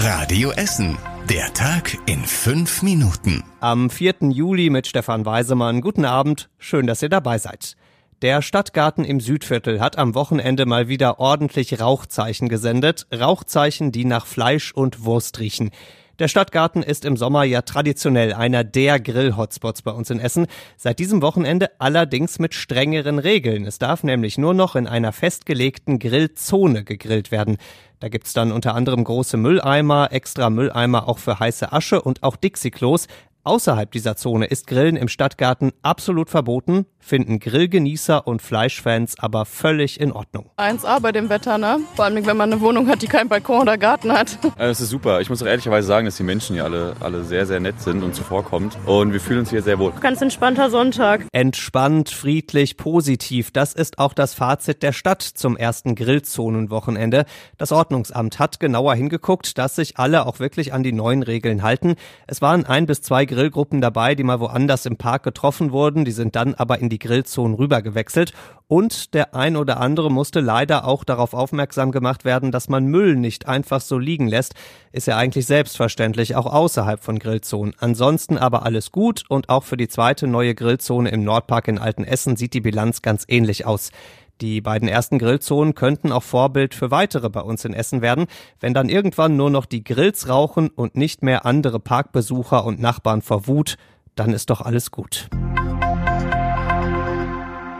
Radio 0.00 0.52
Essen. 0.52 0.96
Der 1.28 1.52
Tag 1.54 1.98
in 2.06 2.24
fünf 2.24 2.82
Minuten. 2.82 3.42
Am 3.58 3.90
4. 3.90 4.30
Juli 4.30 4.70
mit 4.70 4.86
Stefan 4.86 5.26
Weisemann. 5.26 5.80
Guten 5.80 6.04
Abend. 6.04 6.50
Schön, 6.56 6.86
dass 6.86 7.02
ihr 7.02 7.08
dabei 7.08 7.38
seid. 7.38 7.74
Der 8.22 8.40
Stadtgarten 8.40 9.04
im 9.04 9.18
Südviertel 9.18 9.80
hat 9.80 9.98
am 9.98 10.14
Wochenende 10.14 10.66
mal 10.66 10.86
wieder 10.86 11.18
ordentlich 11.18 11.80
Rauchzeichen 11.80 12.48
gesendet. 12.48 13.08
Rauchzeichen, 13.12 13.90
die 13.90 14.04
nach 14.04 14.26
Fleisch 14.26 14.72
und 14.72 15.04
Wurst 15.04 15.40
riechen. 15.40 15.72
Der 16.18 16.26
Stadtgarten 16.26 16.82
ist 16.82 17.04
im 17.04 17.16
Sommer 17.16 17.44
ja 17.44 17.62
traditionell 17.62 18.32
einer 18.32 18.64
der 18.64 18.98
Grill-Hotspots 18.98 19.82
bei 19.82 19.92
uns 19.92 20.10
in 20.10 20.18
Essen. 20.18 20.48
Seit 20.76 20.98
diesem 20.98 21.22
Wochenende 21.22 21.70
allerdings 21.78 22.40
mit 22.40 22.54
strengeren 22.54 23.20
Regeln. 23.20 23.64
Es 23.64 23.78
darf 23.78 24.02
nämlich 24.02 24.36
nur 24.36 24.52
noch 24.52 24.74
in 24.74 24.88
einer 24.88 25.12
festgelegten 25.12 26.00
Grillzone 26.00 26.82
gegrillt 26.82 27.30
werden. 27.30 27.56
Da 28.00 28.08
gibt's 28.08 28.32
dann 28.32 28.50
unter 28.50 28.74
anderem 28.74 29.04
große 29.04 29.36
Mülleimer, 29.36 30.08
extra 30.10 30.50
Mülleimer 30.50 31.08
auch 31.08 31.18
für 31.18 31.38
heiße 31.38 31.72
Asche 31.72 32.02
und 32.02 32.24
auch 32.24 32.34
Dixie-Klos. 32.34 33.06
Außerhalb 33.44 33.90
dieser 33.92 34.16
Zone 34.16 34.46
ist 34.46 34.66
Grillen 34.66 34.96
im 34.96 35.08
Stadtgarten 35.08 35.72
absolut 35.82 36.28
verboten, 36.28 36.86
finden 36.98 37.38
Grillgenießer 37.38 38.26
und 38.26 38.42
Fleischfans 38.42 39.18
aber 39.18 39.46
völlig 39.46 40.00
in 40.00 40.12
Ordnung. 40.12 40.50
1A 40.58 41.00
bei 41.00 41.12
dem 41.12 41.30
Wetter, 41.30 41.56
ne? 41.56 41.78
Vor 41.94 42.04
allem, 42.04 42.26
wenn 42.26 42.36
man 42.36 42.52
eine 42.52 42.60
Wohnung 42.60 42.88
hat, 42.88 43.00
die 43.00 43.06
keinen 43.06 43.28
Balkon 43.28 43.62
oder 43.62 43.78
Garten 43.78 44.12
hat. 44.12 44.38
Es 44.58 44.80
ist 44.80 44.90
super. 44.90 45.20
Ich 45.20 45.30
muss 45.30 45.42
auch 45.42 45.46
ehrlicherweise 45.46 45.86
sagen, 45.86 46.04
dass 46.04 46.16
die 46.16 46.24
Menschen 46.24 46.54
hier 46.54 46.64
alle, 46.64 46.94
alle 47.00 47.22
sehr, 47.24 47.46
sehr 47.46 47.60
nett 47.60 47.80
sind 47.80 48.02
und 48.02 48.14
zuvorkommt. 48.14 48.76
Und 48.86 49.12
wir 49.12 49.20
fühlen 49.20 49.40
uns 49.40 49.50
hier 49.50 49.62
sehr 49.62 49.78
wohl. 49.78 49.92
Ganz 50.00 50.20
entspannter 50.20 50.68
Sonntag. 50.68 51.24
Entspannt, 51.32 52.10
friedlich, 52.10 52.76
positiv. 52.76 53.52
Das 53.52 53.72
ist 53.72 53.98
auch 53.98 54.12
das 54.12 54.34
Fazit 54.34 54.82
der 54.82 54.92
Stadt 54.92 55.22
zum 55.22 55.56
ersten 55.56 55.94
Grillzonenwochenende. 55.94 57.24
Das 57.56 57.72
Ordnungsamt 57.72 58.38
hat 58.38 58.58
genauer 58.60 58.94
hingeguckt, 58.94 59.56
dass 59.58 59.76
sich 59.76 59.96
alle 59.96 60.26
auch 60.26 60.40
wirklich 60.40 60.72
an 60.72 60.82
die 60.82 60.92
neuen 60.92 61.22
Regeln 61.22 61.62
halten. 61.62 61.94
Es 62.26 62.42
waren 62.42 62.66
ein 62.66 62.86
bis 62.86 63.00
zwei 63.00 63.24
Grillgruppen 63.38 63.80
dabei, 63.80 64.16
die 64.16 64.24
mal 64.24 64.40
woanders 64.40 64.84
im 64.84 64.96
Park 64.96 65.22
getroffen 65.22 65.70
wurden. 65.70 66.04
Die 66.04 66.10
sind 66.10 66.34
dann 66.34 66.54
aber 66.54 66.80
in 66.80 66.88
die 66.88 66.98
Grillzonen 66.98 67.54
rüber 67.54 67.82
gewechselt. 67.82 68.32
Und 68.66 69.14
der 69.14 69.36
ein 69.36 69.56
oder 69.56 69.78
andere 69.78 70.10
musste 70.10 70.40
leider 70.40 70.84
auch 70.84 71.04
darauf 71.04 71.34
aufmerksam 71.34 71.92
gemacht 71.92 72.24
werden, 72.24 72.50
dass 72.50 72.68
man 72.68 72.86
Müll 72.86 73.14
nicht 73.14 73.46
einfach 73.46 73.80
so 73.80 73.96
liegen 73.96 74.26
lässt. 74.26 74.54
Ist 74.90 75.06
ja 75.06 75.16
eigentlich 75.16 75.46
selbstverständlich, 75.46 76.34
auch 76.34 76.46
außerhalb 76.52 77.00
von 77.00 77.20
Grillzonen. 77.20 77.74
Ansonsten 77.78 78.38
aber 78.38 78.64
alles 78.64 78.90
gut 78.90 79.22
und 79.28 79.48
auch 79.50 79.62
für 79.62 79.76
die 79.76 79.88
zweite 79.88 80.26
neue 80.26 80.56
Grillzone 80.56 81.08
im 81.10 81.22
Nordpark 81.22 81.68
in 81.68 81.78
Altenessen 81.78 82.34
sieht 82.34 82.54
die 82.54 82.60
Bilanz 82.60 83.02
ganz 83.02 83.24
ähnlich 83.28 83.66
aus. 83.66 83.92
Die 84.40 84.60
beiden 84.60 84.88
ersten 84.88 85.18
Grillzonen 85.18 85.74
könnten 85.74 86.12
auch 86.12 86.22
Vorbild 86.22 86.72
für 86.72 86.92
weitere 86.92 87.28
bei 87.28 87.40
uns 87.40 87.64
in 87.64 87.74
Essen 87.74 88.02
werden, 88.02 88.26
wenn 88.60 88.72
dann 88.72 88.88
irgendwann 88.88 89.36
nur 89.36 89.50
noch 89.50 89.66
die 89.66 89.82
Grills 89.82 90.28
rauchen 90.28 90.68
und 90.68 90.96
nicht 90.96 91.24
mehr 91.24 91.44
andere 91.44 91.80
Parkbesucher 91.80 92.64
und 92.64 92.80
Nachbarn 92.80 93.20
vor 93.20 93.48
Wut, 93.48 93.78
dann 94.14 94.32
ist 94.32 94.50
doch 94.50 94.60
alles 94.60 94.92
gut. 94.92 95.28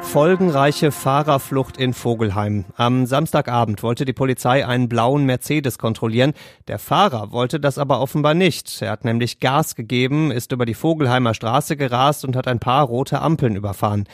Folgenreiche 0.02 0.90
Fahrerflucht 0.90 1.76
in 1.76 1.92
Vogelheim. 1.92 2.64
Am 2.76 3.04
Samstagabend 3.04 3.82
wollte 3.82 4.06
die 4.06 4.14
Polizei 4.14 4.66
einen 4.66 4.88
blauen 4.88 5.26
Mercedes 5.26 5.78
kontrollieren. 5.78 6.32
Der 6.66 6.78
Fahrer 6.78 7.30
wollte 7.30 7.60
das 7.60 7.76
aber 7.76 8.00
offenbar 8.00 8.32
nicht. 8.32 8.80
Er 8.80 8.92
hat 8.92 9.04
nämlich 9.04 9.38
Gas 9.38 9.74
gegeben, 9.74 10.30
ist 10.30 10.50
über 10.50 10.64
die 10.64 10.72
Vogelheimer 10.72 11.34
Straße 11.34 11.76
gerast 11.76 12.24
und 12.24 12.36
hat 12.36 12.48
ein 12.48 12.58
paar 12.58 12.86
rote 12.86 13.20
Ampeln 13.20 13.54
überfahren. 13.54 14.08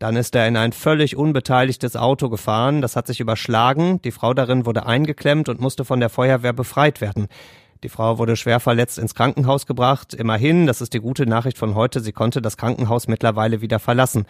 Dann 0.00 0.16
ist 0.16 0.34
er 0.34 0.48
in 0.48 0.56
ein 0.56 0.72
völlig 0.72 1.14
unbeteiligtes 1.14 1.94
Auto 1.94 2.30
gefahren. 2.30 2.80
Das 2.80 2.96
hat 2.96 3.06
sich 3.06 3.20
überschlagen. 3.20 4.00
Die 4.00 4.12
Frau 4.12 4.32
darin 4.32 4.64
wurde 4.64 4.86
eingeklemmt 4.86 5.50
und 5.50 5.60
musste 5.60 5.84
von 5.84 6.00
der 6.00 6.08
Feuerwehr 6.08 6.54
befreit 6.54 7.02
werden. 7.02 7.28
Die 7.82 7.90
Frau 7.90 8.16
wurde 8.16 8.36
schwer 8.36 8.60
verletzt 8.60 8.98
ins 8.98 9.14
Krankenhaus 9.14 9.66
gebracht. 9.66 10.14
Immerhin, 10.14 10.66
das 10.66 10.80
ist 10.80 10.94
die 10.94 11.00
gute 11.00 11.26
Nachricht 11.26 11.58
von 11.58 11.74
heute, 11.74 12.00
sie 12.00 12.12
konnte 12.12 12.40
das 12.40 12.56
Krankenhaus 12.56 13.08
mittlerweile 13.08 13.60
wieder 13.60 13.78
verlassen. 13.78 14.24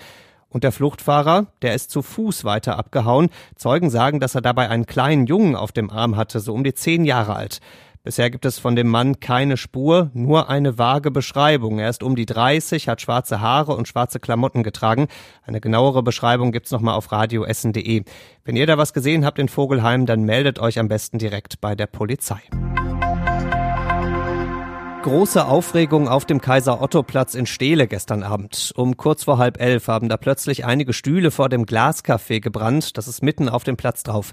Und 0.48 0.64
der 0.64 0.72
Fluchtfahrer, 0.72 1.46
der 1.62 1.76
ist 1.76 1.92
zu 1.92 2.02
Fuß 2.02 2.44
weiter 2.44 2.76
abgehauen. 2.76 3.30
Zeugen 3.54 3.90
sagen, 3.90 4.18
dass 4.18 4.34
er 4.34 4.40
dabei 4.40 4.68
einen 4.68 4.86
kleinen 4.86 5.26
Jungen 5.26 5.54
auf 5.54 5.70
dem 5.70 5.88
Arm 5.88 6.16
hatte, 6.16 6.40
so 6.40 6.52
um 6.52 6.64
die 6.64 6.74
zehn 6.74 7.04
Jahre 7.04 7.36
alt. 7.36 7.60
Bisher 8.02 8.30
gibt 8.30 8.46
es 8.46 8.58
von 8.58 8.76
dem 8.76 8.88
Mann 8.88 9.20
keine 9.20 9.58
Spur, 9.58 10.10
nur 10.14 10.48
eine 10.48 10.78
vage 10.78 11.10
Beschreibung. 11.10 11.78
Er 11.78 11.90
ist 11.90 12.02
um 12.02 12.16
die 12.16 12.24
30, 12.24 12.88
hat 12.88 13.02
schwarze 13.02 13.42
Haare 13.42 13.76
und 13.76 13.88
schwarze 13.88 14.18
Klamotten 14.18 14.62
getragen. 14.62 15.06
Eine 15.42 15.60
genauere 15.60 16.02
Beschreibung 16.02 16.50
gibt's 16.50 16.70
nochmal 16.70 16.94
auf 16.94 17.12
radioessen.de. 17.12 18.04
Wenn 18.42 18.56
ihr 18.56 18.66
da 18.66 18.78
was 18.78 18.94
gesehen 18.94 19.26
habt 19.26 19.38
in 19.38 19.50
Vogelheim, 19.50 20.06
dann 20.06 20.22
meldet 20.22 20.60
euch 20.60 20.78
am 20.78 20.88
besten 20.88 21.18
direkt 21.18 21.60
bei 21.60 21.74
der 21.74 21.88
Polizei. 21.88 22.40
Große 25.02 25.44
Aufregung 25.44 26.08
auf 26.08 26.24
dem 26.24 26.40
Kaiser-Otto-Platz 26.40 27.34
in 27.34 27.44
Steele 27.44 27.86
gestern 27.86 28.22
Abend. 28.22 28.72
Um 28.76 28.96
kurz 28.96 29.24
vor 29.24 29.36
halb 29.36 29.60
elf 29.60 29.88
haben 29.88 30.08
da 30.08 30.16
plötzlich 30.16 30.64
einige 30.64 30.94
Stühle 30.94 31.30
vor 31.30 31.50
dem 31.50 31.66
Glascafé 31.66 32.40
gebrannt. 32.40 32.96
Das 32.96 33.08
ist 33.08 33.22
mitten 33.22 33.50
auf 33.50 33.64
dem 33.64 33.76
Platz 33.76 34.02
drauf. 34.02 34.32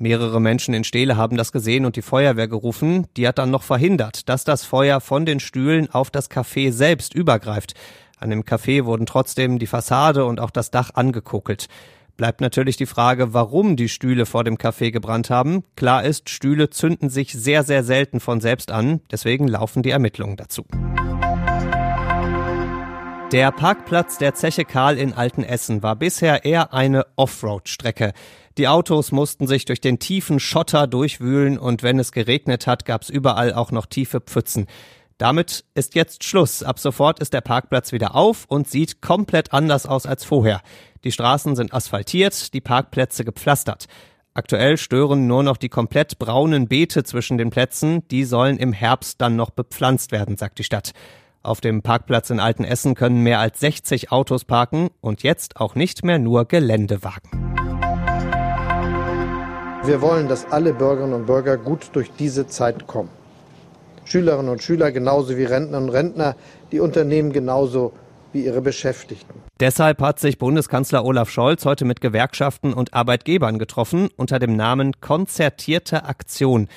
Mehrere 0.00 0.40
Menschen 0.40 0.74
in 0.74 0.84
Steele 0.84 1.16
haben 1.16 1.36
das 1.36 1.50
gesehen 1.50 1.84
und 1.84 1.96
die 1.96 2.02
Feuerwehr 2.02 2.46
gerufen. 2.46 3.08
Die 3.16 3.26
hat 3.26 3.38
dann 3.38 3.50
noch 3.50 3.64
verhindert, 3.64 4.28
dass 4.28 4.44
das 4.44 4.64
Feuer 4.64 5.00
von 5.00 5.26
den 5.26 5.40
Stühlen 5.40 5.90
auf 5.90 6.10
das 6.10 6.30
Café 6.30 6.70
selbst 6.70 7.14
übergreift. 7.14 7.74
An 8.20 8.30
dem 8.30 8.44
Café 8.44 8.84
wurden 8.84 9.06
trotzdem 9.06 9.58
die 9.58 9.66
Fassade 9.66 10.24
und 10.24 10.38
auch 10.38 10.50
das 10.50 10.70
Dach 10.70 10.90
angekokelt. 10.94 11.66
Bleibt 12.16 12.40
natürlich 12.40 12.76
die 12.76 12.86
Frage, 12.86 13.32
warum 13.34 13.76
die 13.76 13.88
Stühle 13.88 14.24
vor 14.24 14.44
dem 14.44 14.56
Café 14.56 14.92
gebrannt 14.92 15.30
haben. 15.30 15.64
Klar 15.74 16.04
ist, 16.04 16.30
Stühle 16.30 16.70
zünden 16.70 17.10
sich 17.10 17.32
sehr, 17.32 17.64
sehr 17.64 17.82
selten 17.82 18.20
von 18.20 18.40
selbst 18.40 18.70
an. 18.70 19.00
Deswegen 19.10 19.48
laufen 19.48 19.82
die 19.82 19.90
Ermittlungen 19.90 20.36
dazu. 20.36 20.64
Der 23.32 23.52
Parkplatz 23.52 24.16
der 24.16 24.34
Zeche 24.34 24.64
Karl 24.64 24.96
in 24.96 25.12
Altenessen 25.12 25.82
war 25.82 25.96
bisher 25.96 26.46
eher 26.46 26.72
eine 26.72 27.04
Offroad-Strecke. 27.16 28.14
Die 28.56 28.68
Autos 28.68 29.12
mussten 29.12 29.46
sich 29.46 29.66
durch 29.66 29.82
den 29.82 29.98
tiefen 29.98 30.40
Schotter 30.40 30.86
durchwühlen 30.86 31.58
und 31.58 31.82
wenn 31.82 31.98
es 31.98 32.12
geregnet 32.12 32.66
hat, 32.66 32.86
gab's 32.86 33.10
überall 33.10 33.52
auch 33.52 33.70
noch 33.70 33.84
tiefe 33.84 34.20
Pfützen. 34.20 34.66
Damit 35.18 35.66
ist 35.74 35.94
jetzt 35.94 36.24
Schluss. 36.24 36.62
Ab 36.62 36.78
sofort 36.78 37.20
ist 37.20 37.34
der 37.34 37.42
Parkplatz 37.42 37.92
wieder 37.92 38.14
auf 38.14 38.46
und 38.48 38.66
sieht 38.66 39.02
komplett 39.02 39.52
anders 39.52 39.84
aus 39.84 40.06
als 40.06 40.24
vorher. 40.24 40.62
Die 41.04 41.12
Straßen 41.12 41.54
sind 41.54 41.74
asphaltiert, 41.74 42.54
die 42.54 42.62
Parkplätze 42.62 43.26
gepflastert. 43.26 43.88
Aktuell 44.32 44.78
stören 44.78 45.26
nur 45.26 45.42
noch 45.42 45.58
die 45.58 45.68
komplett 45.68 46.18
braunen 46.18 46.66
Beete 46.66 47.04
zwischen 47.04 47.36
den 47.36 47.50
Plätzen. 47.50 48.08
Die 48.08 48.24
sollen 48.24 48.56
im 48.56 48.72
Herbst 48.72 49.20
dann 49.20 49.36
noch 49.36 49.50
bepflanzt 49.50 50.12
werden, 50.12 50.38
sagt 50.38 50.58
die 50.58 50.64
Stadt. 50.64 50.92
Auf 51.42 51.60
dem 51.60 51.82
Parkplatz 51.82 52.30
in 52.30 52.40
Altenessen 52.40 52.94
können 52.94 53.22
mehr 53.22 53.38
als 53.38 53.60
60 53.60 54.10
Autos 54.10 54.44
parken 54.44 54.90
und 55.00 55.22
jetzt 55.22 55.56
auch 55.60 55.76
nicht 55.76 56.04
mehr 56.04 56.18
nur 56.18 56.46
Geländewagen. 56.46 57.30
Wir 59.84 60.02
wollen, 60.02 60.28
dass 60.28 60.50
alle 60.50 60.74
Bürgerinnen 60.74 61.14
und 61.14 61.26
Bürger 61.26 61.56
gut 61.56 61.90
durch 61.92 62.10
diese 62.18 62.46
Zeit 62.48 62.86
kommen. 62.86 63.08
Schülerinnen 64.04 64.50
und 64.50 64.62
Schüler 64.62 64.90
genauso 64.90 65.36
wie 65.36 65.44
Rentnerinnen 65.44 65.88
und 65.88 65.94
Rentner, 65.94 66.36
die 66.72 66.80
Unternehmen 66.80 67.32
genauso 67.32 67.92
wie 68.32 68.44
ihre 68.44 68.60
Beschäftigten. 68.60 69.40
Deshalb 69.60 70.00
hat 70.02 70.18
sich 70.18 70.38
Bundeskanzler 70.38 71.04
Olaf 71.04 71.30
Scholz 71.30 71.64
heute 71.64 71.84
mit 71.84 72.00
Gewerkschaften 72.00 72.72
und 72.72 72.94
Arbeitgebern 72.94 73.58
getroffen 73.58 74.08
unter 74.16 74.38
dem 74.38 74.56
Namen 74.56 75.00
Konzertierte 75.00 76.04
Aktion. 76.04 76.68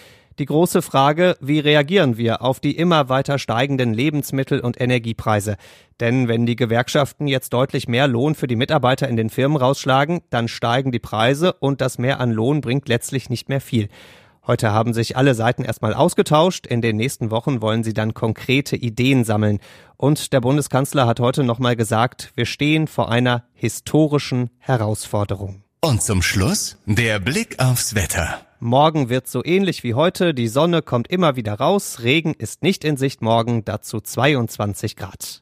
Die 0.41 0.47
große 0.47 0.81
Frage, 0.81 1.37
wie 1.39 1.59
reagieren 1.59 2.17
wir 2.17 2.41
auf 2.41 2.59
die 2.59 2.75
immer 2.75 3.09
weiter 3.09 3.37
steigenden 3.37 3.93
Lebensmittel- 3.93 4.59
und 4.61 4.81
Energiepreise? 4.81 5.55
Denn 5.99 6.27
wenn 6.27 6.47
die 6.47 6.55
Gewerkschaften 6.55 7.27
jetzt 7.27 7.53
deutlich 7.53 7.87
mehr 7.87 8.07
Lohn 8.07 8.33
für 8.33 8.47
die 8.47 8.55
Mitarbeiter 8.55 9.07
in 9.07 9.17
den 9.17 9.29
Firmen 9.29 9.55
rausschlagen, 9.55 10.21
dann 10.31 10.47
steigen 10.47 10.91
die 10.91 10.97
Preise 10.97 11.53
und 11.53 11.79
das 11.79 11.99
Mehr 11.99 12.19
an 12.19 12.31
Lohn 12.31 12.61
bringt 12.61 12.89
letztlich 12.89 13.29
nicht 13.29 13.49
mehr 13.49 13.61
viel. 13.61 13.87
Heute 14.47 14.71
haben 14.71 14.95
sich 14.95 15.15
alle 15.15 15.35
Seiten 15.35 15.63
erstmal 15.63 15.93
ausgetauscht. 15.93 16.65
In 16.65 16.81
den 16.81 16.97
nächsten 16.97 17.29
Wochen 17.29 17.61
wollen 17.61 17.83
sie 17.83 17.93
dann 17.93 18.15
konkrete 18.15 18.75
Ideen 18.75 19.23
sammeln. 19.23 19.59
Und 19.95 20.33
der 20.33 20.41
Bundeskanzler 20.41 21.05
hat 21.05 21.19
heute 21.19 21.43
nochmal 21.43 21.75
gesagt, 21.75 22.31
wir 22.33 22.47
stehen 22.47 22.87
vor 22.87 23.11
einer 23.11 23.43
historischen 23.53 24.49
Herausforderung. 24.57 25.61
Und 25.81 26.01
zum 26.01 26.23
Schluss 26.23 26.79
der 26.87 27.19
Blick 27.19 27.59
aufs 27.59 27.93
Wetter. 27.93 28.41
Morgen 28.63 29.09
wird 29.09 29.27
so 29.27 29.43
ähnlich 29.43 29.83
wie 29.83 29.95
heute. 29.95 30.35
Die 30.35 30.47
Sonne 30.47 30.83
kommt 30.83 31.07
immer 31.07 31.35
wieder 31.35 31.55
raus. 31.55 32.01
Regen 32.03 32.35
ist 32.35 32.61
nicht 32.61 32.83
in 32.83 32.95
Sicht 32.95 33.23
morgen, 33.23 33.65
dazu 33.65 33.99
22 33.99 34.95
Grad. 34.95 35.41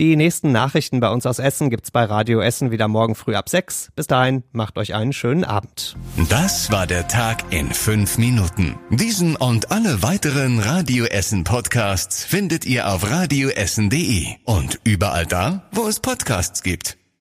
Die 0.00 0.16
nächsten 0.16 0.50
Nachrichten 0.50 0.98
bei 0.98 1.08
uns 1.08 1.26
aus 1.26 1.38
Essen 1.38 1.70
gibt's 1.70 1.92
bei 1.92 2.04
Radio 2.04 2.40
Essen 2.40 2.72
wieder 2.72 2.88
morgen 2.88 3.14
früh 3.14 3.36
ab 3.36 3.48
6. 3.48 3.92
Bis 3.94 4.08
dahin, 4.08 4.42
macht 4.50 4.78
euch 4.78 4.94
einen 4.94 5.12
schönen 5.12 5.44
Abend. 5.44 5.96
Das 6.28 6.72
war 6.72 6.88
der 6.88 7.06
Tag 7.06 7.44
in 7.50 7.72
fünf 7.72 8.18
Minuten. 8.18 8.76
Diesen 8.90 9.36
und 9.36 9.70
alle 9.70 10.02
weiteren 10.02 10.58
Radio 10.58 11.04
Essen 11.04 11.44
Podcasts 11.44 12.24
findet 12.24 12.66
ihr 12.66 12.90
auf 12.90 13.08
radioessen.de 13.08 14.26
und 14.44 14.80
überall 14.82 15.24
da, 15.24 15.68
wo 15.70 15.86
es 15.86 16.00
Podcasts 16.00 16.64
gibt. 16.64 16.98